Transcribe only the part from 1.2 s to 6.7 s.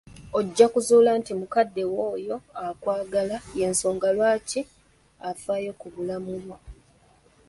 mukadde wo oyo akwagala y'ensonga lwaki afaayo ku bulamu bwo.